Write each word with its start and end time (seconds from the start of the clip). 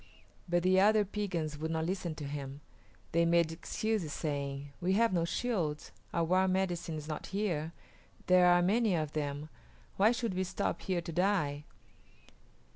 But 0.49 0.63
the 0.63 0.79
other 0.79 1.05
Piegans 1.05 1.59
would 1.59 1.69
not 1.69 1.85
listen 1.85 2.15
to 2.15 2.23
him; 2.23 2.61
they 3.11 3.23
made 3.23 3.51
excuses, 3.51 4.11
saying, 4.11 4.69
"We 4.81 4.93
have 4.93 5.13
no 5.13 5.25
shields; 5.25 5.91
our 6.11 6.23
war 6.23 6.47
medicine 6.47 6.97
is 6.97 7.07
not 7.07 7.27
here; 7.27 7.71
there 8.25 8.47
are 8.47 8.63
many 8.63 8.95
of 8.95 9.13
them; 9.13 9.49
why 9.97 10.11
should 10.11 10.33
we 10.33 10.43
stop 10.43 10.81
here 10.81 11.01
to 11.01 11.11
die?" 11.11 11.65